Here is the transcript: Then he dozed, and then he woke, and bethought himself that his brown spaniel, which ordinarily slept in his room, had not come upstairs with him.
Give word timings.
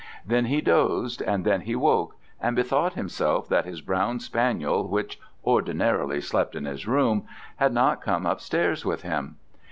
Then 0.25 0.45
he 0.45 0.61
dozed, 0.61 1.21
and 1.21 1.45
then 1.45 1.61
he 1.61 1.75
woke, 1.75 2.15
and 2.41 2.55
bethought 2.55 2.93
himself 2.93 3.47
that 3.49 3.65
his 3.67 3.81
brown 3.81 4.19
spaniel, 4.19 4.87
which 4.87 5.19
ordinarily 5.45 6.21
slept 6.21 6.55
in 6.55 6.65
his 6.65 6.87
room, 6.87 7.27
had 7.57 7.71
not 7.71 8.01
come 8.01 8.25
upstairs 8.25 8.83
with 8.83 9.03
him. 9.03 9.35